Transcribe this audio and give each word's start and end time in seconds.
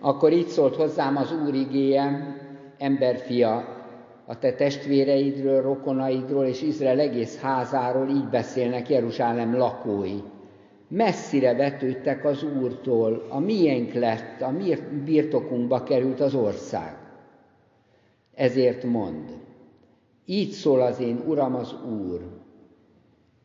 Akkor 0.00 0.32
így 0.32 0.46
szólt 0.48 0.76
hozzám 0.76 1.16
az 1.16 1.32
Úr 1.46 1.54
igéje, 1.54 2.36
emberfia, 2.78 3.76
a 4.26 4.38
te 4.38 4.52
testvéreidről, 4.52 5.62
rokonaidról 5.62 6.44
és 6.44 6.62
Izrael 6.62 6.98
egész 6.98 7.40
házáról 7.40 8.08
így 8.08 8.28
beszélnek 8.28 8.88
Jeruzsálem 8.88 9.56
lakói. 9.56 10.18
Messzire 10.88 11.54
vetődtek 11.54 12.24
az 12.24 12.42
Úrtól, 12.42 13.26
a 13.28 13.38
miénk 13.38 13.92
lett, 13.92 14.40
a 14.40 14.50
mi 14.50 14.76
birtokunkba 15.04 15.82
került 15.82 16.20
az 16.20 16.34
ország. 16.34 16.96
Ezért 18.34 18.84
mond, 18.84 19.24
így 20.24 20.50
szól 20.50 20.80
az 20.80 21.00
én 21.00 21.22
Uram 21.26 21.54
az 21.54 21.74
Úr, 22.00 22.20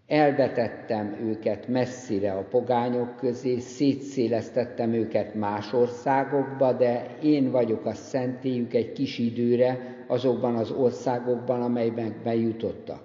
elvetettem 0.08 1.18
őket 1.22 1.68
messzire 1.68 2.32
a 2.32 2.46
pogányok 2.50 3.16
közé, 3.16 3.60
szétszélesztettem 3.60 4.94
őket 4.94 5.36
más 5.36 5.74
országokba, 5.74 6.74
de 6.74 7.18
én 7.22 7.52
vagyok 7.52 7.86
a 7.86 7.94
szentélyük 7.94 8.74
egy 8.74 8.92
kis 8.92 9.18
időre 9.18 9.96
azokban 10.08 10.56
az 10.56 10.72
országokban, 10.72 11.62
amelyben 11.62 12.16
bejutottak. 12.24 13.04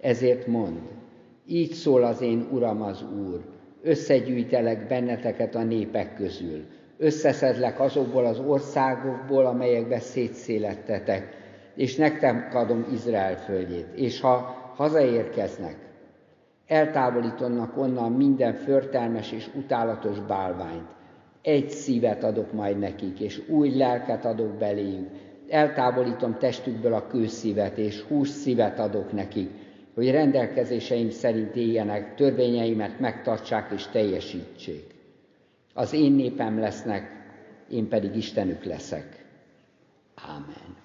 Ezért 0.00 0.46
mond, 0.46 0.78
így 1.46 1.72
szól 1.72 2.02
az 2.02 2.20
én 2.20 2.48
Uram 2.52 2.82
az 2.82 3.04
Úr, 3.28 3.40
összegyűjtelek 3.82 4.86
benneteket 4.86 5.54
a 5.54 5.62
népek 5.62 6.14
közül, 6.14 6.64
összeszedlek 6.98 7.80
azokból 7.80 8.24
az 8.24 8.38
országokból, 8.38 9.46
amelyekbe 9.46 9.98
szétszélettetek, 9.98 11.36
és 11.74 11.96
nektek 11.96 12.54
adom 12.54 12.86
Izrael 12.92 13.36
földjét. 13.36 13.86
És 13.94 14.20
ha 14.20 14.56
hazaérkeznek, 14.76 15.76
eltávolítanak 16.72 17.76
onnan 17.76 18.12
minden 18.12 18.54
förtelmes 18.54 19.32
és 19.32 19.48
utálatos 19.54 20.20
bálványt. 20.20 20.88
Egy 21.42 21.70
szívet 21.70 22.24
adok 22.24 22.52
majd 22.52 22.78
nekik, 22.78 23.20
és 23.20 23.42
új 23.48 23.76
lelket 23.76 24.24
adok 24.24 24.58
beléjük. 24.58 25.08
Eltávolítom 25.48 26.38
testükből 26.38 26.94
a 26.94 27.06
kőszívet, 27.06 27.78
és 27.78 28.00
hús 28.00 28.28
szívet 28.28 28.78
adok 28.78 29.12
nekik, 29.12 29.50
hogy 29.94 30.10
rendelkezéseim 30.10 31.10
szerint 31.10 31.56
éljenek, 31.56 32.14
törvényeimet 32.14 33.00
megtartsák 33.00 33.70
és 33.74 33.86
teljesítsék. 33.86 34.94
Az 35.74 35.92
én 35.92 36.12
népem 36.12 36.58
lesznek, 36.58 37.10
én 37.70 37.88
pedig 37.88 38.16
Istenük 38.16 38.64
leszek. 38.64 39.24
Ámen. 40.14 40.81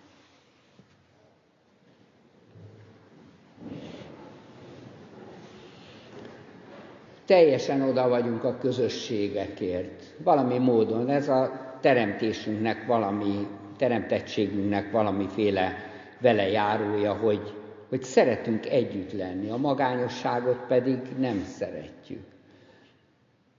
Teljesen 7.28 7.81
oda 7.81 8.08
vagyunk 8.08 8.44
a 8.44 8.58
közösségekért. 8.58 10.03
Valami 10.23 10.58
módon 10.58 11.09
ez 11.09 11.28
a 11.28 11.52
teremtésünknek 11.81 12.86
valami, 12.86 13.47
teremtettségünknek 13.78 14.92
valamiféle 14.92 15.73
vele 16.22 16.50
járója, 16.50 17.14
hogy, 17.14 17.53
hogy 17.89 18.03
szeretünk 18.03 18.66
együtt 18.66 19.14
lenni, 19.14 19.50
a 19.50 19.58
magányosságot 19.58 20.66
pedig 20.67 20.98
nem 21.20 21.44
szeretjük. 21.44 22.23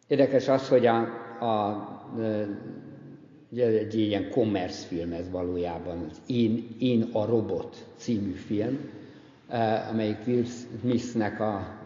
Érdekes 0.06 0.48
az, 0.48 0.68
hogy 0.68 0.86
a, 0.86 0.96
a 1.40 1.86
egy 3.56 3.94
ilyen 3.94 4.30
commerce 4.30 4.86
film 4.86 5.12
ez 5.12 5.30
valójában, 5.30 6.06
az 6.10 6.20
Én, 6.26 6.68
Én 6.78 7.08
a 7.12 7.24
robot 7.24 7.86
című 7.96 8.32
film, 8.32 8.90
amelyik 9.90 10.16
Will 10.26 10.44
Smithnek 10.80 11.40
a 11.40 11.77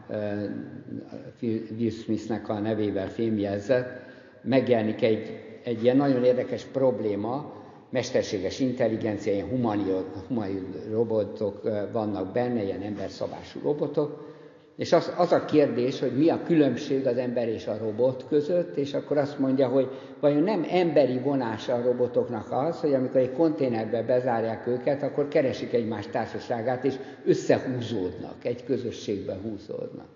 Will 1.78 1.91
Smithnek 1.91 2.48
a 2.48 2.58
nevével 2.58 3.08
filmjelzett, 3.08 4.00
megjelenik 4.42 5.03
egy, 5.03 5.41
egy 5.64 5.83
ilyen 5.83 5.97
nagyon 5.97 6.25
érdekes 6.25 6.64
probléma, 6.64 7.53
mesterséges 7.91 8.61
intelligencia, 8.61 9.33
ilyen 9.33 9.48
humanoid 9.48 10.89
robotok 10.91 11.62
vannak 11.92 12.33
benne, 12.33 12.62
ilyen 12.62 12.83
emberszabású 12.83 13.61
robotok, 13.62 14.32
és 14.77 14.93
az, 14.93 15.13
az 15.17 15.33
a 15.33 15.45
kérdés, 15.45 16.01
hogy 16.01 16.17
mi 16.17 16.29
a 16.29 16.43
különbség 16.43 17.07
az 17.07 17.17
ember 17.17 17.49
és 17.49 17.67
a 17.67 17.79
robot 17.79 18.27
között, 18.29 18.77
és 18.77 18.95
akkor 18.95 19.19
azt 19.19 19.39
mondja, 19.39 19.69
hogy 19.69 19.89
vajon 20.21 20.43
nem 20.43 20.67
emberi 20.71 21.19
vonása 21.19 21.75
a 21.75 21.83
robotoknak 21.83 22.53
az, 22.53 22.81
hogy 22.81 22.95
amikor 22.95 23.21
egy 23.21 23.33
konténerbe 23.33 24.03
bezárják 24.03 24.67
őket, 24.67 25.03
akkor 25.03 25.29
keresik 25.29 25.73
egymás 25.73 26.07
társaságát, 26.07 26.85
és 26.85 26.95
összehúzódnak, 27.25 28.45
egy 28.45 28.65
közösségbe 28.65 29.39
húzódnak. 29.43 30.09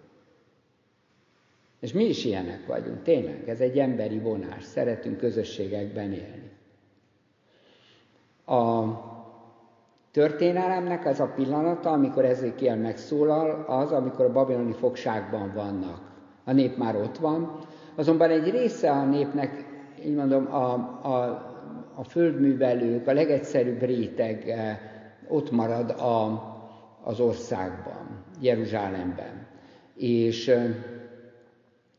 És 1.81 1.93
mi 1.93 2.05
is 2.05 2.25
ilyenek 2.25 2.67
vagyunk, 2.67 3.03
tényleg, 3.03 3.49
ez 3.49 3.61
egy 3.61 3.79
emberi 3.79 4.19
vonás, 4.19 4.65
szeretünk 4.65 5.19
közösségekben 5.19 6.13
élni. 6.13 6.51
A 8.45 8.85
történelemnek 10.17 11.07
az 11.07 11.21
a 11.21 11.33
pillanata, 11.35 11.91
amikor 11.91 12.25
Ezékiel 12.25 12.77
megszólal, 12.77 13.65
az, 13.69 13.93
amikor 13.93 14.25
a 14.25 14.33
babiloni 14.33 14.73
fogságban 14.73 15.53
vannak. 15.55 16.01
A 16.45 16.53
nép 16.53 16.77
már 16.77 16.97
ott 16.97 17.19
van, 17.19 17.59
azonban 17.95 18.31
egy 18.31 18.51
része 18.51 18.91
a 18.91 19.05
népnek, 19.05 19.65
így 20.05 20.15
mondom, 20.15 20.55
a, 20.55 20.73
a, 21.03 21.17
a 21.95 22.05
földművelők, 22.05 23.07
a 23.07 23.13
legegyszerűbb 23.13 23.81
réteg 23.81 24.49
eh, 24.49 24.79
ott 25.29 25.51
marad 25.51 25.91
a, 25.91 26.43
az 27.05 27.21
országban, 27.21 28.25
Jeruzsálemben. 28.41 29.47
És 29.95 30.49
eh, 30.49 30.75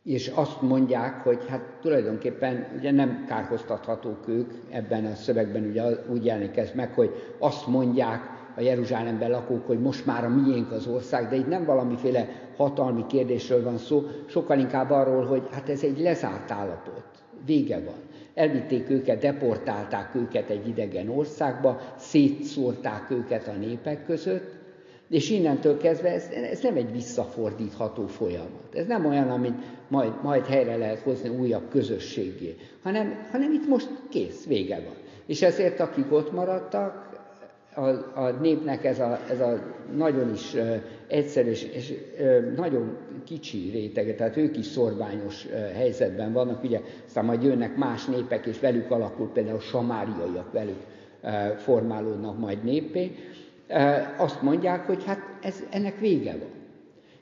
és 0.08 0.32
azt 0.36 0.62
mondják, 0.62 1.24
hogy 1.24 1.40
hát 1.48 1.62
tulajdonképpen 1.82 2.68
ugye 2.78 2.92
nem 2.92 3.26
kárhoztathatók 3.28 4.28
ők, 4.28 4.52
ebben 4.70 5.06
a 5.06 5.16
szövegben 5.16 5.64
ugye 5.64 5.84
úgy 6.10 6.26
jelenik 6.26 6.58
ez 6.58 6.72
meg, 6.76 6.94
hogy 6.94 7.10
azt 7.40 7.68
mondják 7.68 8.22
a 8.56 8.62
Jeruzsálemben 8.62 9.30
lakók, 9.30 9.68
hogy 9.68 9.80
most 9.80 10.06
már 10.06 10.26
a 10.26 10.30
miénk 10.30 10.72
az 10.72 10.88
ország, 10.88 11.30
de 11.30 11.36
itt 11.36 11.48
nem 11.48 11.66
valamiféle 11.66 12.28
hatalmi 12.58 13.06
kérdésről 13.08 13.64
van 13.64 13.78
szó, 13.78 14.04
sokkal 14.26 14.60
inkább 14.60 14.92
arról, 14.92 15.26
hogy 15.26 15.48
hát 15.52 15.70
ez 15.70 15.84
egy 15.84 16.00
lezárt 16.00 16.52
állapot, 16.52 17.06
vége 17.46 17.80
van. 17.80 18.00
Elvitték 18.34 18.90
őket, 18.90 19.20
deportálták 19.20 20.16
őket 20.16 20.50
egy 20.50 20.68
idegen 20.68 21.10
országba, 21.10 21.80
szétszórták 21.98 23.10
őket 23.10 23.48
a 23.48 23.58
népek 23.60 24.06
között, 24.06 24.57
és 25.10 25.30
innentől 25.30 25.78
kezdve 25.78 26.14
ez, 26.14 26.30
ez 26.52 26.60
nem 26.62 26.76
egy 26.76 26.92
visszafordítható 26.92 28.06
folyamat. 28.06 28.76
Ez 28.76 28.86
nem 28.86 29.06
olyan, 29.06 29.30
amit 29.30 29.58
majd, 29.88 30.12
majd 30.24 30.46
helyre 30.46 30.76
lehet 30.76 31.00
hozni 31.00 31.30
újabb 31.30 31.70
közösségé, 31.70 32.56
hanem, 32.84 33.28
hanem 33.32 33.54
itt 33.54 33.68
most 33.68 33.90
kész, 34.10 34.46
vége 34.46 34.76
van. 34.76 34.96
És 35.26 35.42
ezért 35.42 35.80
akik 35.80 36.12
ott 36.12 36.32
maradtak, 36.32 37.06
a, 37.74 37.90
a 38.20 38.30
népnek 38.42 38.86
ez 38.86 39.00
a, 39.00 39.20
ez 39.30 39.40
a 39.40 39.60
nagyon 39.96 40.34
is 40.34 40.54
uh, 40.54 40.76
egyszerű 41.08 41.50
és, 41.50 41.64
és 41.64 41.94
nagyon 42.56 42.98
kicsi 43.26 43.70
rétege, 43.72 44.16
tehát 44.16 44.38
ők 44.38 44.58
is 44.58 44.66
szorványos 44.66 45.46
uh, 45.46 45.52
helyzetben 45.52 46.34
vannak, 46.34 46.64
ugye 46.64 46.82
aztán 47.06 47.26
majd 47.26 47.44
jönnek 47.44 47.76
más 47.76 48.06
népek, 48.06 48.46
és 48.46 48.60
velük 48.60 48.92
alakul 48.92 49.30
például 49.34 49.60
samáriaiak 49.60 50.52
velük 50.52 50.86
formálódnak 51.58 52.40
majd 52.40 52.64
népé, 52.64 53.12
azt 54.18 54.42
mondják, 54.42 54.86
hogy 54.86 55.04
hát 55.06 55.20
ez, 55.42 55.64
ennek 55.70 56.00
vége 56.00 56.32
van. 56.32 56.50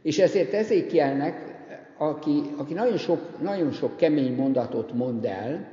És 0.02 0.20
ezért 0.20 0.54
Ezékielnek, 0.54 1.56
aki, 1.98 2.42
aki 2.58 2.74
nagyon, 2.74 2.98
sok, 2.98 3.42
nagyon 3.42 3.72
sok 3.72 3.98
kemény 3.98 4.36
mondatot 4.36 4.94
mond 4.94 5.26
el, 5.26 5.68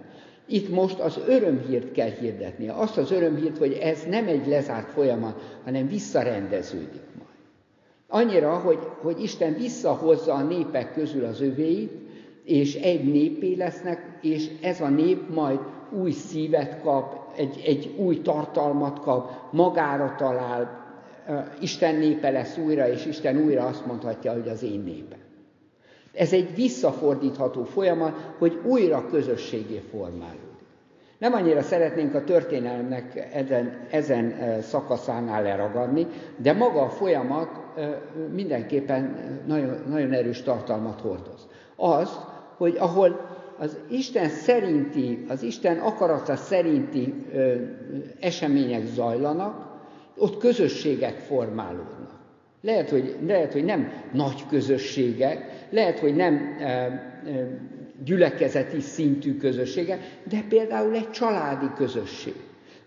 itt 0.46 0.68
most 0.68 0.98
az 0.98 1.20
örömhírt 1.26 1.92
kell 1.92 2.10
hirdetnie. 2.10 2.72
Azt 2.72 2.96
az 2.96 3.10
örömhírt, 3.10 3.58
hogy 3.58 3.72
ez 3.72 4.04
nem 4.08 4.26
egy 4.26 4.46
lezárt 4.46 4.90
folyamat, 4.90 5.58
hanem 5.64 5.88
visszarendeződik 5.88 7.02
majd. 7.18 7.30
Annyira, 8.08 8.54
hogy, 8.54 8.78
hogy 9.00 9.22
Isten 9.22 9.54
visszahozza 9.54 10.34
a 10.34 10.42
népek 10.42 10.94
közül 10.94 11.24
az 11.24 11.40
övéit, 11.40 11.92
és 12.44 12.74
egy 12.74 13.04
népé 13.04 13.54
lesznek, 13.54 14.18
és 14.20 14.50
ez 14.60 14.80
a 14.80 14.88
nép 14.88 15.34
majd 15.34 15.58
új 15.90 16.10
szívet 16.10 16.80
kap, 16.82 17.21
egy, 17.36 17.62
egy 17.66 17.94
új 17.96 18.20
tartalmat 18.20 19.00
kap, 19.00 19.30
magára 19.50 20.14
talál, 20.18 20.80
Isten 21.60 21.94
népe 21.94 22.30
lesz 22.30 22.58
újra, 22.58 22.88
és 22.88 23.06
Isten 23.06 23.36
újra 23.36 23.66
azt 23.66 23.86
mondhatja, 23.86 24.32
hogy 24.32 24.48
az 24.48 24.62
én 24.62 24.80
népe. 24.80 25.16
Ez 26.12 26.32
egy 26.32 26.54
visszafordítható 26.54 27.64
folyamat, 27.64 28.34
hogy 28.38 28.60
újra 28.64 29.06
közösségé 29.06 29.82
formálódik. 29.90 30.50
Nem 31.18 31.32
annyira 31.32 31.62
szeretnénk 31.62 32.14
a 32.14 32.24
történelemnek 32.24 33.28
ezen, 33.32 33.86
ezen 33.90 34.34
szakaszánál 34.62 35.42
leragadni, 35.42 36.06
de 36.36 36.52
maga 36.52 36.82
a 36.82 36.88
folyamat 36.88 37.48
mindenképpen 38.32 39.16
nagyon, 39.46 39.82
nagyon 39.88 40.12
erős 40.12 40.42
tartalmat 40.42 41.00
hordoz. 41.00 41.48
Az, 41.76 42.18
hogy 42.56 42.76
ahol 42.78 43.40
az 43.62 43.76
Isten 43.90 44.28
szerinti, 44.28 45.24
az 45.28 45.42
Isten 45.42 45.78
akarata 45.78 46.36
szerinti 46.36 47.14
ö, 47.32 47.54
események 48.20 48.86
zajlanak, 48.86 49.80
ott 50.16 50.38
közösségek 50.38 51.16
formálódnak. 51.16 52.10
Lehet 52.60 52.90
hogy, 52.90 53.16
lehet, 53.26 53.52
hogy 53.52 53.64
nem 53.64 53.92
nagy 54.12 54.46
közösségek, 54.48 55.66
lehet, 55.70 55.98
hogy 55.98 56.14
nem 56.14 56.58
ö, 56.60 56.64
ö, 57.30 57.42
gyülekezeti 58.04 58.80
szintű 58.80 59.36
közössége, 59.36 59.98
de 60.28 60.44
például 60.48 60.94
egy 60.94 61.10
családi 61.10 61.66
közösség, 61.76 62.34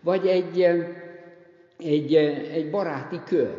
vagy 0.02 0.28
egy, 0.28 0.62
egy, 1.78 2.16
egy 2.54 2.70
baráti 2.70 3.20
kör, 3.26 3.56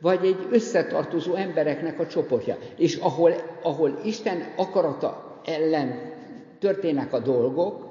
vagy 0.00 0.24
egy 0.24 0.46
összetartozó 0.50 1.34
embereknek 1.34 1.98
a 1.98 2.06
csoportja, 2.06 2.56
és 2.76 2.96
ahol, 2.96 3.32
ahol 3.62 4.00
Isten 4.04 4.52
akarata 4.56 5.40
ellen 5.44 6.09
történnek 6.60 7.12
a 7.12 7.18
dolgok, 7.18 7.88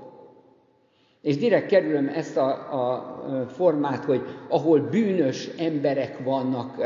és 1.22 1.38
direkt 1.38 1.68
kerülöm 1.68 2.08
ezt 2.08 2.38
a, 2.38 2.50
a 2.72 3.46
formát, 3.48 4.04
hogy 4.06 4.22
ahol 4.48 4.80
bűnös 4.80 5.50
emberek 5.58 6.24
vannak 6.24 6.78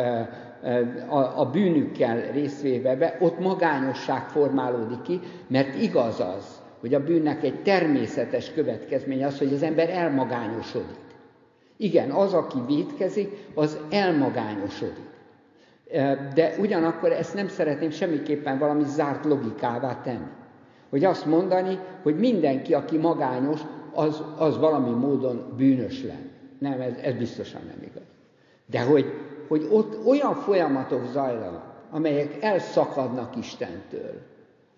a, 1.09 1.39
a 1.39 1.49
bűnükkel 1.51 2.31
részvéve 2.31 2.95
be, 2.95 3.17
ott 3.19 3.39
magányosság 3.39 4.29
formálódik 4.29 5.01
ki, 5.01 5.19
mert 5.47 5.81
igaz 5.81 6.19
az, 6.19 6.61
hogy 6.79 6.93
a 6.93 7.03
bűnnek 7.03 7.43
egy 7.43 7.61
természetes 7.61 8.53
következménye 8.53 9.25
az, 9.25 9.37
hogy 9.37 9.53
az 9.53 9.63
ember 9.63 9.89
elmagányosodik. 9.89 10.97
Igen, 11.77 12.11
az, 12.11 12.33
aki 12.33 12.57
védkezik, 12.67 13.37
az 13.53 13.77
elmagányosodik. 13.89 15.11
De 16.33 16.55
ugyanakkor 16.59 17.11
ezt 17.11 17.33
nem 17.33 17.47
szeretném 17.47 17.89
semmiképpen 17.89 18.57
valami 18.57 18.83
zárt 18.85 19.25
logikává 19.25 20.01
tenni. 20.01 20.31
Hogy 20.93 21.03
azt 21.03 21.25
mondani, 21.25 21.79
hogy 22.01 22.15
mindenki, 22.15 22.73
aki 22.73 22.97
magányos, 22.97 23.61
az, 23.93 24.23
az 24.37 24.57
valami 24.57 24.89
módon 24.89 25.53
bűnös 25.57 26.03
lenne. 26.03 26.29
Nem, 26.59 26.81
ez, 26.81 26.93
ez 27.01 27.13
biztosan 27.13 27.61
nem 27.67 27.77
igaz. 27.81 28.03
De 28.65 28.81
hogy, 28.81 29.05
hogy 29.47 29.67
ott 29.71 30.05
olyan 30.05 30.35
folyamatok 30.35 31.05
zajlanak, 31.11 31.63
amelyek 31.91 32.43
elszakadnak 32.43 33.35
Istentől, 33.35 34.21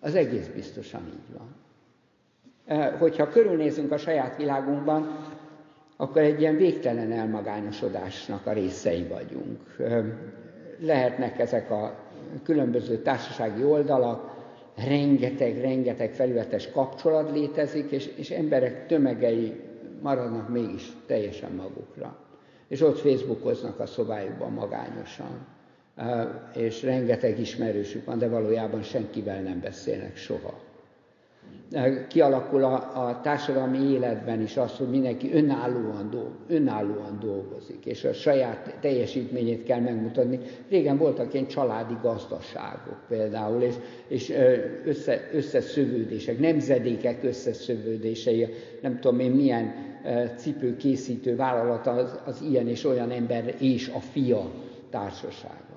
az 0.00 0.14
egész 0.14 0.46
biztosan 0.46 1.00
így 1.06 1.38
van. 1.38 1.54
Hogyha 2.98 3.28
körülnézünk 3.28 3.92
a 3.92 3.98
saját 3.98 4.36
világunkban, 4.36 5.18
akkor 5.96 6.22
egy 6.22 6.40
ilyen 6.40 6.56
végtelen 6.56 7.12
elmagányosodásnak 7.12 8.46
a 8.46 8.52
részei 8.52 9.06
vagyunk. 9.08 9.76
Lehetnek 10.80 11.38
ezek 11.38 11.70
a 11.70 11.94
különböző 12.42 12.96
társasági 12.96 13.64
oldalak, 13.64 14.35
rengeteg-rengeteg 14.76 16.12
felületes 16.12 16.70
kapcsolat 16.70 17.30
létezik, 17.30 17.90
és, 17.90 18.10
és 18.16 18.30
emberek 18.30 18.86
tömegei 18.86 19.60
maradnak 20.02 20.48
mégis 20.48 20.92
teljesen 21.06 21.52
magukra. 21.52 22.16
És 22.68 22.80
ott 22.80 22.98
Facebookoznak 22.98 23.80
a 23.80 23.86
szobájukban 23.86 24.52
magányosan, 24.52 25.46
és 26.54 26.82
rengeteg 26.82 27.38
ismerősük 27.38 28.04
van, 28.04 28.18
de 28.18 28.28
valójában 28.28 28.82
senkivel 28.82 29.40
nem 29.40 29.60
beszélnek 29.60 30.16
soha 30.16 30.65
kialakul 32.08 32.64
a, 32.64 33.06
a 33.08 33.20
társadalmi 33.22 33.78
életben 33.78 34.42
is 34.42 34.56
az, 34.56 34.76
hogy 34.76 34.88
mindenki 34.88 35.32
önállóan, 35.32 36.10
dolg, 36.10 36.30
önállóan 36.48 37.18
dolgozik, 37.20 37.86
és 37.86 38.04
a 38.04 38.12
saját 38.12 38.74
teljesítményét 38.80 39.64
kell 39.64 39.80
megmutatni. 39.80 40.38
Régen 40.68 40.98
voltak 40.98 41.34
ilyen 41.34 41.46
családi 41.46 41.94
gazdaságok 42.02 42.98
például, 43.08 43.62
és, 43.62 43.74
és 44.08 44.32
össze, 44.84 45.28
összeszövődések, 45.32 46.38
nemzedékek 46.38 47.24
összeszövődései, 47.24 48.46
nem 48.82 49.00
tudom 49.00 49.20
én 49.20 49.30
milyen 49.30 49.74
cipőkészítő 50.36 51.36
vállalat 51.36 51.86
az, 51.86 52.18
az 52.24 52.42
ilyen 52.50 52.68
és 52.68 52.84
olyan 52.84 53.10
ember 53.10 53.54
és 53.58 53.90
a 53.94 54.00
fia 54.00 54.50
társaság. 54.90 55.75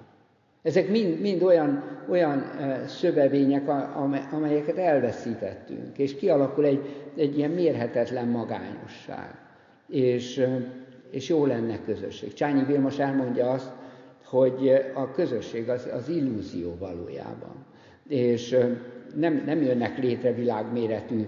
Ezek 0.62 0.90
mind, 0.90 1.20
mind 1.20 1.44
olyan, 1.44 1.84
olyan 2.10 2.52
szövevények, 2.88 3.70
amelyeket 4.32 4.78
elveszítettünk, 4.78 5.98
és 5.98 6.16
kialakul 6.16 6.66
egy, 6.66 6.82
egy 7.16 7.38
ilyen 7.38 7.52
mérhetetlen 7.52 8.28
magányosság. 8.28 9.36
És, 9.88 10.46
és 11.12 11.30
jó 11.30 11.46
lenne 11.46 11.80
közösség. 11.86 12.34
Csányi 12.34 12.64
Vilmos 12.64 13.00
elmondja 13.00 13.50
azt, 13.50 13.72
hogy 14.26 14.70
a 14.94 15.12
közösség 15.12 15.70
az, 15.70 15.90
az 15.94 16.10
illúzió 16.10 16.76
valójában. 16.80 17.66
És 18.08 18.58
nem, 19.16 19.44
nem 19.46 19.62
jönnek 19.62 19.98
létre 19.98 20.34
világméretű 20.34 21.28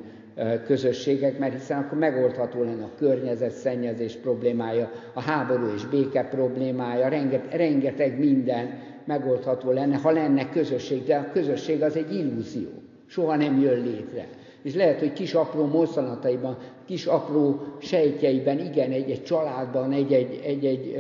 közösségek, 0.66 1.40
mert 1.40 1.54
hiszen 1.54 1.80
akkor 1.80 1.98
megoldható 1.98 2.64
lenne 2.64 2.84
a 2.84 2.96
környezetszennyezés 2.98 4.16
problémája, 4.16 4.92
a 5.14 5.22
háború 5.22 5.66
és 5.76 5.86
béke 5.86 6.24
problémája, 6.24 7.08
rengeteg, 7.08 7.60
rengeteg 7.60 8.20
minden, 8.20 8.80
megoldható 9.12 9.72
lenne, 9.72 9.98
ha 9.98 10.12
lenne 10.12 10.50
közösség, 10.50 11.04
de 11.04 11.16
a 11.16 11.32
közösség 11.32 11.82
az 11.82 11.96
egy 11.96 12.14
illúzió, 12.16 12.70
soha 13.08 13.36
nem 13.36 13.62
jön 13.62 13.82
létre. 13.82 14.28
És 14.62 14.76
lehet, 14.76 15.00
hogy 15.00 15.14
kis 15.14 15.34
apró 15.34 15.66
mozzanataiban, 15.66 16.58
kis 16.86 17.06
apró 17.06 17.60
sejtjeiben, 17.80 18.60
igen, 18.60 18.92
egy-egy 18.92 19.24
családban, 19.24 19.92
egy-egy, 19.92 20.42
egy-egy 20.44 20.96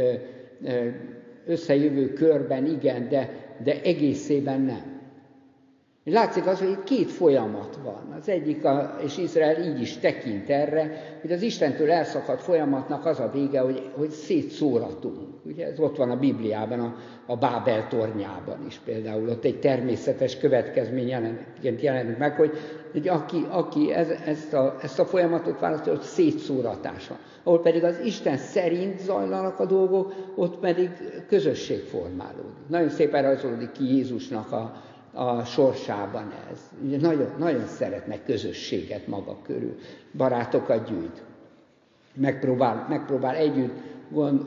összejövő 1.45 2.13
körben, 2.13 2.65
igen, 2.65 3.07
de, 3.09 3.29
de 3.63 3.81
egészében 3.81 4.61
nem. 4.61 4.99
Látszik 6.03 6.47
az, 6.47 6.59
hogy 6.59 6.69
itt 6.69 6.83
két 6.83 7.11
folyamat 7.11 7.79
van. 7.83 8.15
Az 8.19 8.29
egyik, 8.29 8.65
a, 8.65 8.97
és 9.03 9.17
Izrael 9.17 9.63
így 9.63 9.81
is 9.81 9.97
tekint 9.97 10.49
erre, 10.49 11.17
hogy 11.21 11.31
az 11.31 11.41
Istentől 11.41 11.91
elszakadt 11.91 12.41
folyamatnak 12.41 13.05
az 13.05 13.19
a 13.19 13.31
vége, 13.33 13.59
hogy, 13.59 13.89
hogy 13.97 14.09
szétszóratunk. 14.09 15.30
Ugye 15.43 15.65
ez 15.65 15.79
ott 15.79 15.97
van 15.97 16.11
a 16.11 16.19
Bibliában, 16.19 16.79
a, 16.79 16.95
a 17.25 17.35
Bábel 17.35 17.87
tornyában 17.87 18.65
is 18.67 18.79
például. 18.85 19.29
Ott 19.29 19.43
egy 19.43 19.59
természetes 19.59 20.37
következmény 20.37 21.07
jelent, 21.07 21.41
jelenik 21.61 22.17
meg, 22.17 22.35
hogy, 22.35 22.51
hogy 22.91 23.07
aki, 23.07 23.45
aki 23.49 23.93
ez, 23.93 24.09
ezt, 24.09 24.53
a, 24.53 24.77
ezt 24.81 24.99
a 24.99 25.05
folyamatot 25.05 25.59
választja, 25.59 25.93
ott 25.93 26.01
szétszóratás 26.01 27.07
van. 27.07 27.17
Ahol 27.43 27.61
pedig 27.61 27.83
az 27.83 27.99
Isten 28.03 28.37
szerint 28.37 28.99
zajlanak 28.99 29.59
a 29.59 29.65
dolgok, 29.65 30.13
ott 30.35 30.57
pedig 30.57 30.89
közösség 31.27 31.79
formálódik. 31.79 32.67
Nagyon 32.67 32.89
szépen 32.89 33.23
rajzolódik 33.23 33.71
ki 33.71 33.95
Jézusnak 33.95 34.51
a, 34.51 34.81
a 35.13 35.43
sorsában 35.43 36.33
ez. 36.51 36.59
Ugye 36.85 36.97
nagyon, 36.97 37.31
nagyon 37.37 37.65
szeretnek 37.65 38.25
közösséget 38.25 39.07
maga 39.07 39.37
körül, 39.43 39.75
barátokat 40.17 40.89
gyűjt. 40.89 41.23
Megpróbál, 42.13 42.85
megpróbál 42.89 43.35
együtt 43.35 43.73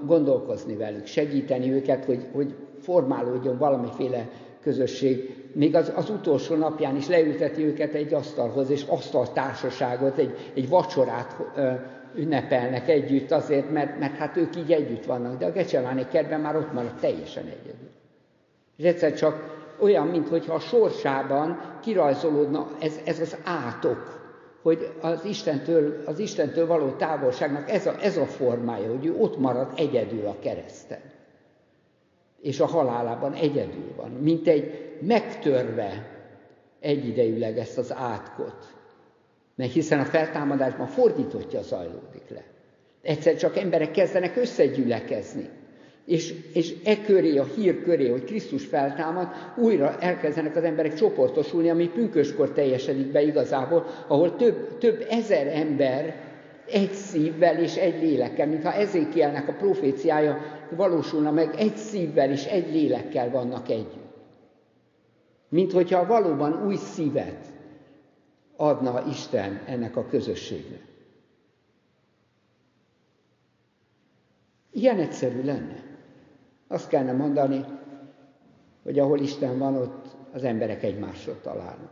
gondolkozni 0.06 0.76
velük, 0.76 1.06
segíteni 1.06 1.72
őket, 1.72 2.04
hogy, 2.04 2.26
hogy 2.32 2.54
formálódjon 2.80 3.58
valamiféle 3.58 4.28
közösség. 4.62 5.42
Még 5.52 5.74
az, 5.74 5.92
az 5.96 6.10
utolsó 6.10 6.54
napján 6.54 6.96
is 6.96 7.08
leülteti 7.08 7.64
őket 7.64 7.94
egy 7.94 8.14
asztalhoz, 8.14 8.70
és 8.70 8.84
asztaltársaságot, 8.88 10.18
egy, 10.18 10.50
egy 10.54 10.68
vacsorát 10.68 11.36
ö, 11.56 11.70
ünnepelnek 12.14 12.88
együtt 12.88 13.30
azért, 13.30 13.70
mert, 13.70 13.98
mert 13.98 14.16
hát 14.16 14.36
ők 14.36 14.56
így 14.56 14.72
együtt 14.72 15.04
vannak, 15.04 15.38
de 15.38 15.46
a 15.46 15.52
Gecsemáni 15.52 16.06
kertben 16.10 16.40
már 16.40 16.56
ott 16.56 16.72
marad 16.72 16.94
teljesen 17.00 17.44
egyedül. 17.44 17.90
És 18.76 18.84
egyszer 18.84 19.14
csak 19.14 19.62
olyan, 19.80 20.06
mintha 20.06 20.54
a 20.54 20.58
sorsában 20.58 21.60
kirajzolódna 21.82 22.68
ez, 22.80 23.00
ez 23.04 23.20
az 23.20 23.36
átok, 23.44 24.23
hogy 24.64 24.92
az 25.00 25.24
Istentől, 25.24 26.02
az 26.06 26.18
Istentől 26.18 26.66
való 26.66 26.90
távolságnak 26.90 27.70
ez 27.70 27.86
a, 27.86 27.96
ez 28.00 28.16
a 28.16 28.26
formája, 28.26 28.90
hogy 28.90 29.06
ő 29.06 29.14
ott 29.18 29.38
marad 29.38 29.72
egyedül 29.76 30.26
a 30.26 30.36
kereszten. 30.40 31.00
És 32.40 32.60
a 32.60 32.66
halálában 32.66 33.32
egyedül 33.32 33.94
van, 33.96 34.10
mint 34.10 34.48
egy 34.48 34.96
megtörve 35.00 36.06
egyidejűleg 36.80 37.58
ezt 37.58 37.78
az 37.78 37.92
átkot. 37.92 38.74
Mert 39.54 39.72
hiszen 39.72 40.00
a 40.00 40.04
feltámadásban 40.04 40.86
fordítottja 40.86 41.62
zajlódik 41.62 42.28
le. 42.28 42.44
Egyszer 43.02 43.36
csak 43.36 43.56
emberek 43.56 43.90
kezdenek 43.90 44.36
összegyülekezni. 44.36 45.48
És, 46.06 46.34
és 46.52 46.74
e 46.84 47.02
köré, 47.02 47.36
a 47.36 47.44
hír 47.44 47.82
köré, 47.82 48.08
hogy 48.08 48.24
Krisztus 48.24 48.64
feltámad, 48.64 49.28
újra 49.56 49.98
elkezdenek 49.98 50.56
az 50.56 50.62
emberek 50.64 50.94
csoportosulni, 50.94 51.70
ami 51.70 51.88
pünköskor 51.88 52.52
teljesedik 52.52 53.12
be 53.12 53.22
igazából, 53.22 53.86
ahol 54.08 54.36
több, 54.36 54.78
több 54.78 55.06
ezer 55.10 55.46
ember 55.46 56.32
egy 56.66 56.92
szívvel 56.92 57.58
és 57.58 57.76
egy 57.76 58.02
lélekkel, 58.02 58.46
mintha 58.46 58.72
Ezékielnek 58.72 59.48
a 59.48 59.52
proféciája 59.52 60.38
valósulna 60.70 61.30
meg, 61.30 61.54
egy 61.56 61.76
szívvel 61.76 62.30
és 62.30 62.44
egy 62.44 62.72
lélekkel 62.72 63.30
vannak 63.30 63.68
együtt. 63.68 64.02
Mint 65.48 65.72
hogyha 65.72 66.06
valóban 66.06 66.66
új 66.66 66.76
szívet 66.76 67.46
adna 68.56 69.04
Isten 69.10 69.60
ennek 69.66 69.96
a 69.96 70.06
közösségnek. 70.06 70.80
Ilyen 74.72 74.98
egyszerű 74.98 75.44
lenne. 75.44 75.83
Azt 76.68 76.88
kellene 76.88 77.12
mondani, 77.12 77.64
hogy 78.82 78.98
ahol 78.98 79.18
Isten 79.18 79.58
van, 79.58 79.76
ott 79.76 80.16
az 80.32 80.44
emberek 80.44 80.82
egymásról 80.82 81.40
találnak. 81.40 81.90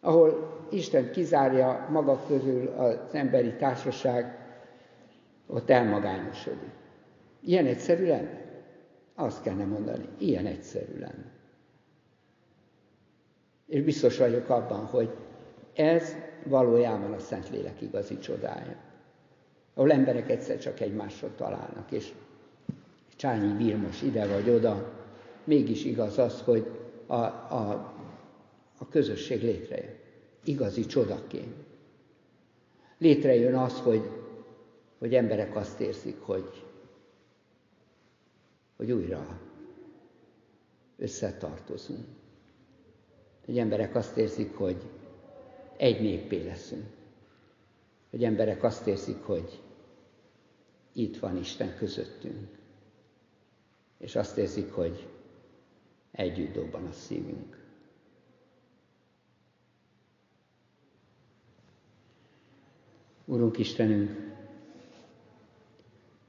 Ahol 0.00 0.56
Isten 0.70 1.10
kizárja 1.10 1.86
maga 1.90 2.24
közül 2.26 2.68
az 2.68 2.98
emberi 3.12 3.54
társaság, 3.56 4.40
ott 5.46 5.70
elmagányosodik. 5.70 6.72
Ilyen 7.40 7.66
egyszerű 7.66 8.06
lenne? 8.06 8.40
Azt 9.14 9.42
kellene 9.42 9.64
mondani, 9.64 10.08
ilyen 10.18 10.46
egyszerű 10.46 10.98
lenne. 10.98 11.30
És 13.66 13.82
biztos 13.82 14.18
vagyok 14.18 14.48
abban, 14.48 14.84
hogy, 14.86 15.16
Ez 15.74 16.16
valójában 16.44 17.12
a 17.12 17.18
Szentlélek 17.18 17.80
igazi 17.80 18.18
csodája. 18.18 18.76
Ahol 19.74 19.92
emberek 19.92 20.30
egyszer 20.30 20.58
csak 20.58 20.80
egymásra 20.80 21.34
találnak, 21.36 21.90
és 21.90 22.12
Csányi 23.22 23.64
Vilmos 23.64 24.02
ide 24.02 24.26
vagy 24.26 24.50
oda, 24.50 24.92
mégis 25.44 25.84
igaz 25.84 26.18
az, 26.18 26.40
hogy 26.40 26.66
a, 27.06 27.14
a, 27.14 27.94
a 28.78 28.88
közösség 28.88 29.42
létrejön. 29.42 29.94
Igazi 30.44 30.86
csodaként. 30.86 31.54
Létrejön 32.98 33.54
az, 33.54 33.78
hogy, 33.80 34.10
hogy 34.98 35.14
emberek 35.14 35.56
azt 35.56 35.80
érzik, 35.80 36.20
hogy, 36.20 36.64
hogy 38.76 38.92
újra 38.92 39.40
összetartozunk. 40.98 42.06
Hogy 43.44 43.58
emberek 43.58 43.94
azt 43.94 44.16
érzik, 44.16 44.56
hogy 44.56 44.82
egy 45.76 46.00
néppé 46.00 46.44
leszünk. 46.44 46.86
Hogy 48.10 48.24
emberek 48.24 48.62
azt 48.62 48.86
érzik, 48.86 49.22
hogy 49.22 49.60
itt 50.92 51.18
van 51.18 51.36
Isten 51.36 51.76
közöttünk. 51.76 52.60
És 54.02 54.16
azt 54.16 54.36
érzik, 54.36 54.72
hogy 54.72 55.08
együtt 56.10 56.52
dobban 56.52 56.86
a 56.86 56.92
szívünk. 56.92 57.60
Urunk 63.24 63.58
Istenünk, 63.58 64.32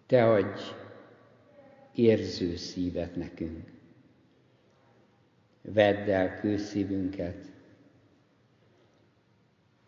Te 0.05 0.29
adj 0.29 0.61
érző 1.95 2.55
szívet 2.55 3.15
nekünk. 3.15 3.71
Vedd 5.61 6.09
el 6.09 6.39
kőszívünket, 6.39 7.45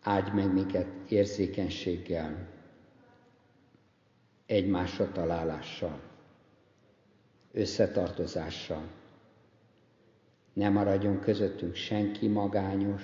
áldj 0.00 0.30
meg 0.30 0.52
minket 0.52 0.86
érzékenységgel, 1.08 2.48
egymásra 4.46 5.12
találással, 5.12 6.15
összetartozással. 7.56 8.88
Ne 10.52 10.68
maradjon 10.68 11.20
közöttünk 11.20 11.74
senki 11.74 12.26
magányos, 12.28 13.02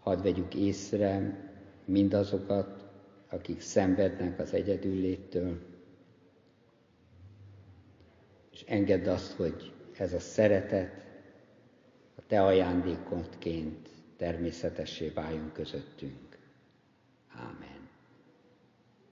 hadd 0.00 0.22
vegyük 0.22 0.54
észre 0.54 1.38
mindazokat, 1.84 2.88
akik 3.28 3.60
szenvednek 3.60 4.38
az 4.38 4.52
egyedülléttől, 4.52 5.58
és 8.52 8.62
engedd 8.66 9.08
azt, 9.08 9.32
hogy 9.32 9.72
ez 9.98 10.12
a 10.12 10.20
szeretet 10.20 10.92
a 12.16 12.20
Te 12.26 12.42
ajándékodként 12.42 13.88
természetessé 14.16 15.08
váljon 15.08 15.52
közöttünk. 15.52 16.38
Ámen. 17.28 17.79